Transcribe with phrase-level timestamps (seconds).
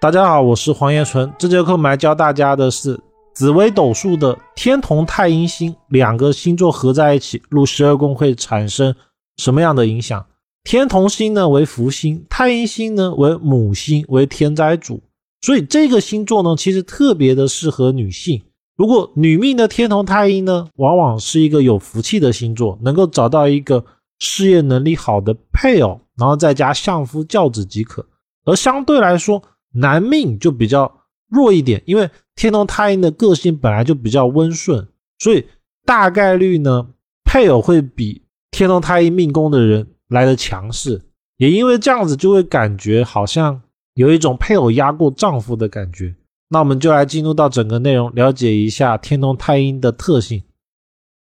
[0.00, 1.28] 大家好，我是黄彦纯。
[1.36, 2.96] 这节课我们来教大家的是
[3.34, 8.94] 紫微斗数的天同太阴星两个星座合在一起入十二宫会产生
[9.38, 10.24] 什么样的影响？
[10.62, 15.02] 天同星呢为福星，太阴星呢为母星，为天灾主。
[15.40, 18.40] 所以这个星座呢，其实特别的适合女性。
[18.76, 23.84] 如果女命的天同太阴呢，往往是一个有福气的星座，能够找到一个
[24.20, 28.06] 事业能力好的配偶，然后再加相夫教子即可。
[28.44, 29.42] 而相对来说，
[29.72, 35.46] 男命就比较弱一点，因为天同太阴的个性本来就比较温顺，所以
[35.84, 36.88] 大概率呢，
[37.24, 41.02] 配偶会比天同太阴命宫的人来的强势，
[41.36, 43.60] 也因为这样子就会感觉好像
[43.94, 46.14] 有一种配偶压过丈夫的感觉。
[46.50, 50.42] 那我们就来进入到整个内容，了解一下天同太阴的特性。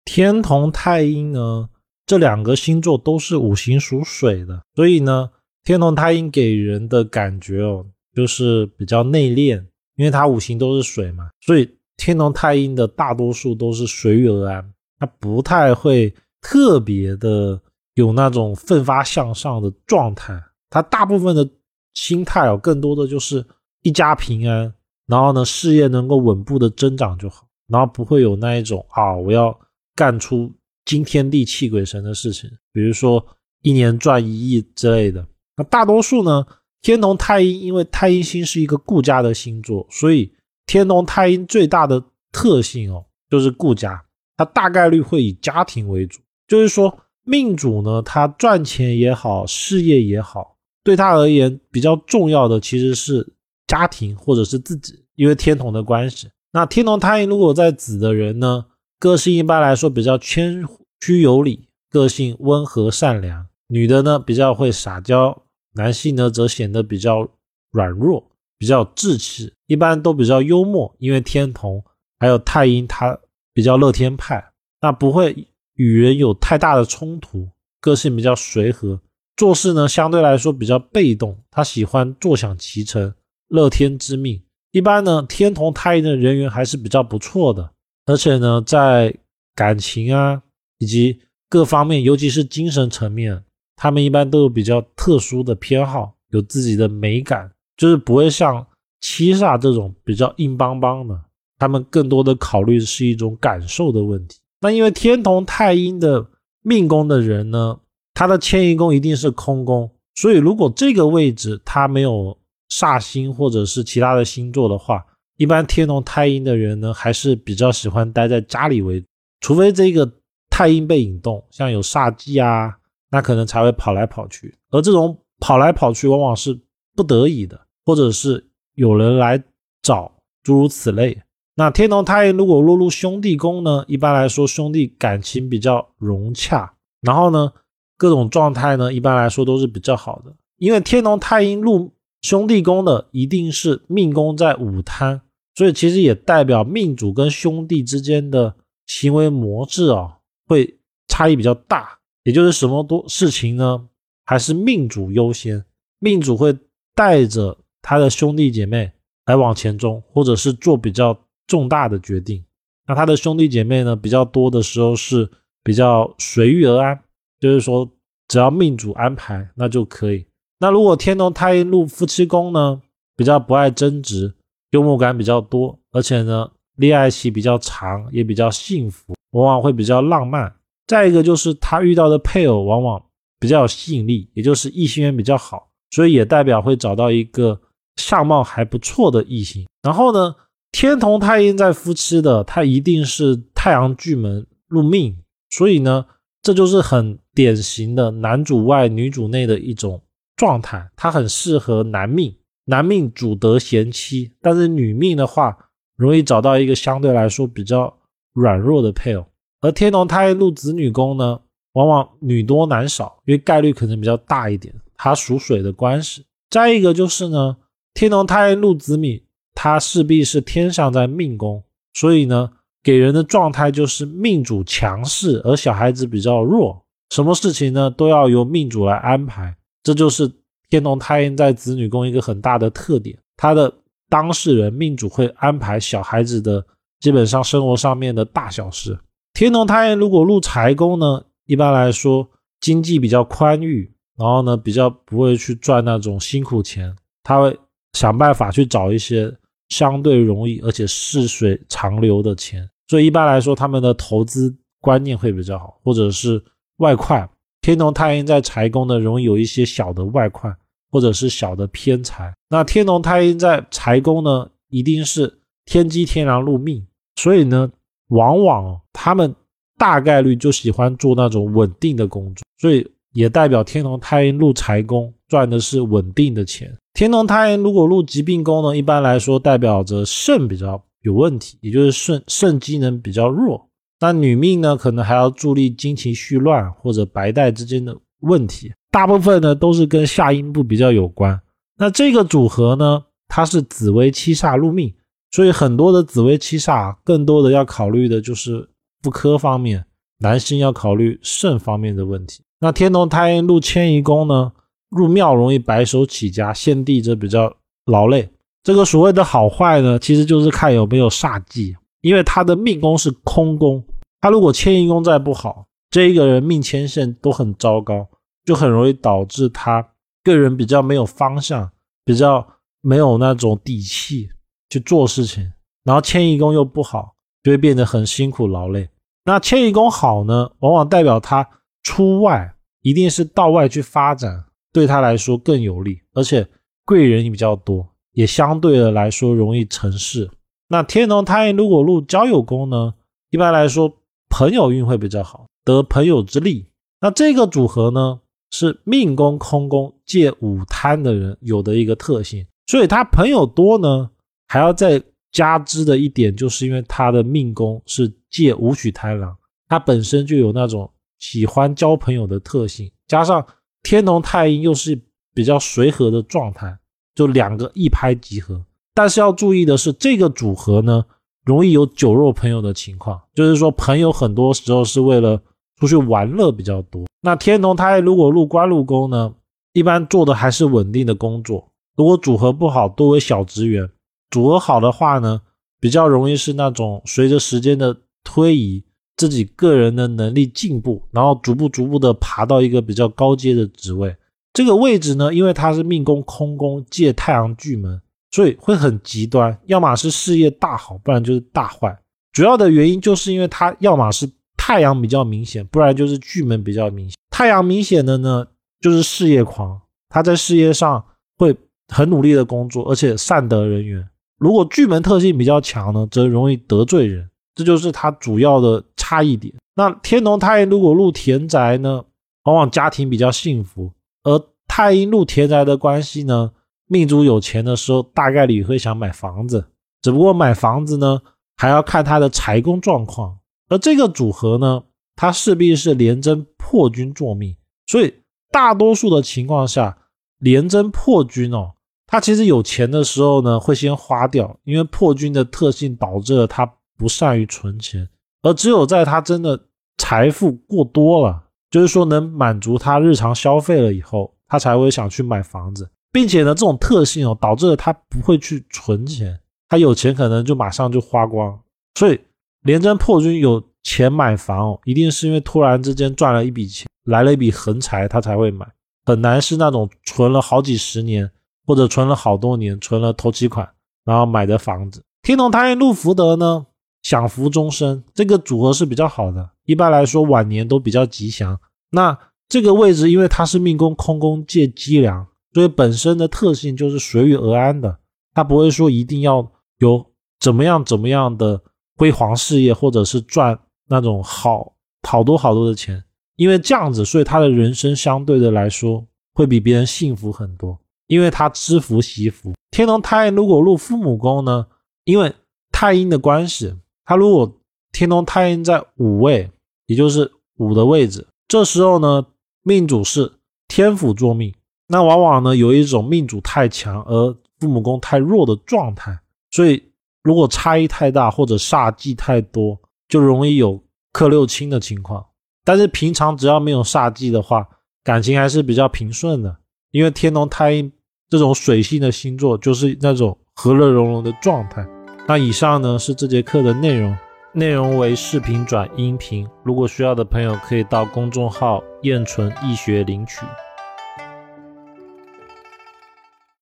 [0.05, 1.69] 天同太阴呢，
[2.07, 5.31] 这两个星座都是五行属水的，所以呢，
[5.65, 7.87] 天同太阴给人的感觉哦。
[8.19, 9.65] 就是比较内敛，
[9.95, 17.61] 因为它五行都是水嘛，所以天龙太阴的大多数都是随遇而安，它不太会特别的
[17.95, 20.43] 有那种奋发向上的状态。
[20.69, 21.49] 它大部分的
[21.95, 23.47] 心态哦，更多的就是
[23.83, 24.75] 一家平安，
[25.07, 29.57] 然后呢，事业能够稳步的增长就好，然后不会有那一种啊，我要
[29.95, 30.53] 干出
[30.87, 33.25] 惊天地泣鬼神的事情，比如说
[33.63, 35.25] 一年赚一亿之类的。
[35.57, 36.45] 那大多数呢？
[36.83, 40.33] 天同太阴，因为太阴星是一个顾家的星座，所以
[40.67, 44.03] 天同太阴最大的特性哦，就是顾家。
[44.37, 53.35] 他大概率会以家庭为主，就是说命主呢，他赚钱也好，事业也好，对他而言比较重要的其实是
[53.67, 56.29] 家庭或者是自己，因为天同的关系。
[56.53, 58.67] 那天同太阴如果在子的人呢，
[59.01, 60.65] 个性一般来说比较谦
[61.01, 65.43] 虚有礼，个性温和善良；女的呢，比较会撒娇。
[65.79, 67.29] 男性呢，则显得比较
[67.71, 70.93] 软弱，比较稚气，一般都比较幽默。
[70.99, 71.83] 因为天同
[72.19, 73.17] 还有太阴，他
[73.55, 74.45] 比较乐天派，
[74.81, 77.49] 那不会与人有太大的冲突，
[77.81, 79.01] 个性比较随和，
[79.37, 81.39] 做事呢相对来说比较被动。
[81.49, 83.15] 他喜欢坐享其成，
[83.47, 84.43] 乐天知命。
[84.73, 87.71] 一般呢，天同太阴的人缘还是比较不错的，
[88.07, 89.17] 而且呢，在
[89.55, 90.43] 感情啊
[90.79, 93.45] 以及各方面，尤其是精神层面。
[93.81, 98.67] 他们一般都有比较特殊的偏好，有自己的美感，就是不会像
[99.01, 101.17] 七煞这种比较硬邦邦的。
[101.61, 104.39] 他们更多的考虑是一种感受的问题。
[104.61, 106.27] 那因为天同太阴的
[106.63, 107.79] 命宫的人呢，
[108.15, 112.37] 他的迁移宫一定是空宫，所以如果这个位置他没有
[112.69, 115.05] 煞星或者是其他的星座的话，
[115.37, 119.07] 一般天同太阴的人呢，还是比较喜欢待在家里为主，
[119.41, 120.11] 除非这个
[120.51, 122.78] 太阴被引动，像有煞忌啊。
[123.11, 126.61] 那可能才会跑来跑去，而这种跑来跑去往往是
[126.95, 129.43] 不得已的，或者是有人来
[129.83, 131.23] 找，诸如此类。
[131.55, 133.85] 那天同太阴如果落入兄弟宫呢？
[133.89, 137.53] 一般来说，兄弟感情比较融洽，然后呢，
[137.97, 140.33] 各种状态呢，一般来说都是比较好的。
[140.59, 141.93] 因为天同太阴入
[142.23, 145.21] 兄弟宫的，一定是命宫在午贪，
[145.57, 148.55] 所以其实也代表命主跟兄弟之间的
[148.87, 151.98] 行为模式啊，会差异比较大。
[152.29, 153.89] 也就是什么多事情呢？
[154.27, 155.65] 还是命主优先，
[155.99, 156.55] 命主会
[156.95, 158.93] 带着他的兄弟姐妹
[159.25, 162.45] 来往前冲，或者是做比较重大的决定。
[162.87, 165.27] 那他的兄弟姐妹呢，比较多的时候是
[165.65, 167.01] 比较随遇而安，
[167.41, 167.91] 就是说
[168.29, 170.27] 只要命主安排，那就可以。
[170.59, 172.83] 那如果天同太阴入夫妻宫呢，
[173.17, 174.35] 比较不爱争执，
[174.73, 180.55] 幽默感比较多，而且呢，恋爱期比较长，也比较幸福，往往会比较浪漫。
[180.89, 183.01] 再一个就是他遇到的配偶往往
[183.39, 187.61] 比较有吸引力，也就是异性缘比较好，所以也代表会找到一个
[187.97, 189.69] 相貌还不错的异性。
[189.83, 190.35] 然后呢，
[190.73, 195.17] 天同太阴在夫妻的，他一定是太阳巨门入命，
[195.51, 196.07] 所以呢，
[196.43, 200.03] 这就是很典型的男主外女主内的一种
[200.37, 200.91] 状态。
[200.97, 202.35] 他很适合男命，
[202.65, 205.55] 男命主得贤妻，但是女命的话，
[205.97, 207.95] 容易找到一个相对来说比较
[208.33, 209.25] 软弱的配偶。
[209.61, 211.41] 而天龙太阴入子女宫呢，
[211.73, 216.25] 往往女多男少，因为概率可能比较大一点，它属水的关系。
[216.51, 217.57] 再一个就是呢，
[217.93, 219.23] 天龙太阴入子女，
[219.55, 221.63] 它势必是天上在命宫，
[221.95, 222.51] 所以呢，
[222.83, 229.57] 给人的状态就是命主强势，而小孩子比较弱，什么事情呢都要由命主来安排。
[229.83, 230.31] 这就是
[230.71, 233.73] 天龙太阴在子女宫一个很大的特点，他的
[234.09, 236.65] 当事人命主会安排小孩子的
[237.01, 238.99] 基本上生活上面的大小事。
[239.39, 242.29] 天同太阴如果入财宫呢，一般来说
[242.61, 246.93] 经济比较宽裕，然后呢比较不会去赚那种辛苦钱，
[247.23, 247.57] 他会
[247.93, 249.33] 想办法去找一些
[249.69, 252.69] 相对容易而且细水长流的钱。
[252.89, 256.43] 所以一般来说，他们的投资观念会比较好，或者是
[256.79, 257.31] 外快。
[257.61, 260.53] 天同太阴在财宫呢，容易有一些小的外快，
[260.91, 262.35] 或者是小的偏财。
[262.51, 267.71] 那天同太阴在财宫呢，一定是天机天梁入命，所以呢，
[268.09, 269.35] 往往他们
[269.77, 276.75] 大概率就喜欢做那种稳定的工作，所以也代表天同太阴入财宫赚的是稳定的钱。
[276.95, 283.69] 天同太阴如果入疾病宫呢，一般来说代表着肾比较有问题，也就是肾肾机能比较弱。
[284.01, 291.41] 那女命呢，可能还要助力经期虚乱或者白带之间的问题，大部分呢都是跟下阴部比较有关。
[291.77, 294.93] 那这个组合呢，它是紫微七煞入命，
[295.31, 298.69] 所以很多的紫微七煞，更多的要考虑的就是
[299.03, 299.85] 妇科方面，
[300.19, 302.43] 男性要考虑肾方面的问题。
[302.61, 304.53] 那天同太阴入迁移宫呢，
[304.91, 307.55] 入庙容易白手起家，献帝则比较
[307.87, 308.29] 劳累。
[308.63, 311.77] 这个所谓的好坏呢，其实就是看有没有煞忌。
[312.01, 313.85] 因为他的命宫是空宫，
[314.21, 318.09] 他如果迁移宫再不好，这一个人命迁线都很糟糕，
[318.45, 319.85] 就很容易导致他
[320.23, 321.71] 个人比较没有方向，
[322.05, 322.47] 比较
[322.81, 324.31] 没有那种底气
[324.71, 325.53] 去做事情。
[325.85, 328.89] 然后迁移宫又不好，就会变得很辛苦劳累。
[329.25, 331.49] 那迁移宫好呢，往往代表他
[331.83, 336.47] 出外，一定是到外去发展，对他来说更有利，而且
[336.85, 340.31] 贵人也比较多，也相对的来说容易成事。
[340.69, 342.95] 那天同太阴如果入交友宫呢，
[343.31, 343.91] 一般来说
[344.29, 346.67] 朋友运会比较好，得朋友之利。
[347.01, 354.11] 那这个组合呢，是命宫空宫借五贪的人有的一个特性，所以他朋友多呢，
[354.49, 355.01] 还要再
[355.31, 359.37] 加之的一点，就是因为他的命宫是借五曲贪狼，
[359.69, 363.47] 他本身就有那种喜欢交朋友的特性，加上
[363.83, 364.99] 天同太阴又是
[365.35, 366.77] 比较随和的状态，
[367.15, 368.65] 就两个一拍即合。
[368.95, 371.05] 但是要注意的是，这个组合呢，
[371.45, 375.41] 容易有酒肉朋友的情况，就是说朋友很多时候是为了
[375.77, 377.05] 出去玩乐比较多。
[377.21, 379.35] 那天同他如果入官禄宫呢，
[379.73, 381.71] 一般做的还是稳定的工作。
[381.97, 383.87] 如果组合不好，多为小职员；
[384.31, 385.41] 组合好的话呢，
[385.81, 388.85] 比较容易是那种随着时间的推移，
[389.17, 394.17] 自己个人的能力进步，然后逐步逐步的爬到一个比较高阶的职位。
[394.53, 398.01] 这个位置呢，因为它是命宫空宫借太阳巨门。
[398.31, 401.99] 所以会很极端，要么是事业大好，不然就是大坏。
[402.31, 407.17] 主要的原因就是因为它要么是太阳比较明显，不然就是巨门比较明显。
[407.31, 408.47] 太阳明显的呢，
[408.83, 411.03] 就是事业狂，他在事业上
[411.39, 411.57] 会
[411.89, 414.07] 很努力的工作，而且善得人缘。
[414.39, 419.55] 如果巨门特性比较强呢，则容易得罪人，这就是它主要的差异点。
[419.75, 422.05] 那天龙太阴如果入田宅呢，
[422.45, 423.93] 往往家庭比较幸福，
[424.23, 426.53] 而太阴入田宅的关系呢？
[426.91, 429.67] 命主有钱的时候，大概率会想买房子，
[430.01, 431.21] 只不过买房子呢，
[431.57, 433.39] 还要看他的财宫状况。
[433.69, 437.55] 而这个组合呢，它势必是连贞破军坐命，
[437.87, 438.15] 所以
[438.51, 439.99] 大多数的情况下，
[440.39, 441.73] 连贞破军哦，
[442.11, 446.65] 他其实有钱的时候呢，会先花掉，因为破军的特性导致了他
[446.97, 448.09] 不善于存钱，
[448.43, 449.61] 而只有在他真的
[449.99, 455.89] 财富过多了，就是说能满足他日常消费了以后，他才会想去买房子。
[456.11, 459.39] 并且呢，这种特性哦，导致了他不会去存钱，
[459.69, 461.61] 他有钱可能就马上就花光。
[461.95, 462.19] 所以
[462.63, 468.67] 廉贞破军有钱买房哦，一定是因为突然之间赚了一笔钱，来了一笔横财，他才会买。
[469.05, 471.31] 很难是那种存了好几十年
[471.69, 473.69] 或者存了好多年，存了头期款
[474.07, 475.03] 然后买的房子。
[475.21, 476.65] 天同太阴入福德呢，
[477.03, 479.51] 享福终身，这个组合是比较好的。
[479.67, 481.61] 一般来说晚年都比较吉祥。
[481.91, 485.27] 那这个位置因为它是命宫空宫借积粮。
[485.55, 487.99] 所以本身的特性就是随遇而安的，
[488.33, 490.07] 他不会说一定要有
[490.39, 491.61] 怎么样怎么样的
[491.97, 493.59] 辉煌事业，或者是赚
[493.89, 496.05] 那种好好多好多的钱，
[496.37, 502.55] 因为这样子，所以他的人生相对的来说会比别人幸福很多，因为他知福惜福。
[502.71, 504.67] 天龙太阴如果入父母宫呢，
[505.05, 505.35] 因为
[505.73, 507.61] 太阴的关系，他如果
[507.91, 509.51] 天龙太阴在五位，
[509.87, 512.27] 也就是五的位置，这时候呢，
[512.63, 513.33] 命主是
[513.67, 514.55] 天府坐命。
[514.87, 519.19] 那往往呢有一种命主太强而父母宫太弱的状态，
[519.51, 519.83] 所以
[520.23, 525.25] 如果差异太大或者煞忌太多，就容易有克六亲的情况。
[525.65, 527.69] 但是平常只要没有煞忌的话，
[528.03, 529.59] 感情还是比较平顺的。
[529.91, 530.93] 因为天龙太阴
[531.31, 534.87] 这种水性的星座就是那种和乐融融的状态。
[535.27, 537.15] 那以上呢是这节课的内容，
[537.53, 539.47] 内容为视频转音频。
[539.63, 543.41] 如果需要的朋友可以到公众号“燕纯易学”领取。